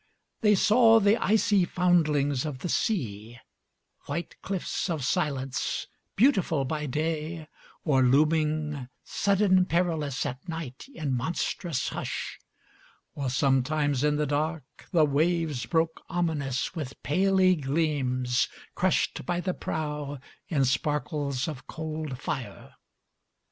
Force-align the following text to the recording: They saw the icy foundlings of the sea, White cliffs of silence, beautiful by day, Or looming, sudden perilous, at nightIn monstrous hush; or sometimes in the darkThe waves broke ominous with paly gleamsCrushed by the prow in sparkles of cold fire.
They 0.39 0.55
saw 0.55 0.99
the 0.99 1.15
icy 1.23 1.63
foundlings 1.63 2.43
of 2.43 2.57
the 2.65 2.69
sea, 2.69 3.37
White 4.07 4.35
cliffs 4.41 4.89
of 4.89 5.05
silence, 5.05 5.85
beautiful 6.15 6.65
by 6.65 6.87
day, 6.87 7.47
Or 7.83 8.01
looming, 8.01 8.89
sudden 9.03 9.63
perilous, 9.65 10.25
at 10.25 10.39
nightIn 10.49 11.11
monstrous 11.11 11.89
hush; 11.89 12.39
or 13.13 13.29
sometimes 13.29 14.03
in 14.03 14.15
the 14.15 14.25
darkThe 14.25 15.07
waves 15.07 15.67
broke 15.67 16.01
ominous 16.09 16.73
with 16.73 17.03
paly 17.03 17.55
gleamsCrushed 17.63 19.23
by 19.23 19.39
the 19.39 19.53
prow 19.53 20.17
in 20.47 20.65
sparkles 20.65 21.47
of 21.47 21.67
cold 21.67 22.17
fire. 22.17 22.73